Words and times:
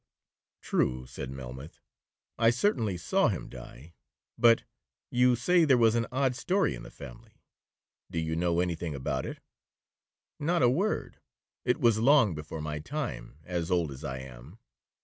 'True,' 0.63 1.05
said 1.05 1.29
Melmoth, 1.29 1.79
'I 2.39 2.49
certainly 2.49 2.97
saw 2.97 3.27
him 3.27 3.47
die; 3.49 3.93
but—you 4.35 5.35
say 5.35 5.63
there 5.63 5.77
was 5.77 5.93
an 5.93 6.07
odd 6.11 6.35
story 6.35 6.73
in 6.73 6.81
the 6.81 6.89
family, 6.89 7.39
do 8.09 8.17
you 8.17 8.35
know 8.35 8.61
any 8.61 8.73
thing 8.73 8.95
about 8.95 9.27
it?' 9.27 9.41
'Not 10.39 10.63
a 10.63 10.69
word, 10.71 11.19
it 11.65 11.79
was 11.79 11.99
long 11.99 12.33
before 12.33 12.61
my 12.61 12.79
time, 12.79 13.37
as 13.43 13.69
old 13.69 13.91
as 13.91 14.03
I 14.03 14.17
am.' 14.17 14.57